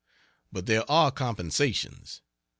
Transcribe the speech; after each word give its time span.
But 0.51 0.65
there 0.65 0.83
are 0.89 1.11
compensations. 1.11 2.21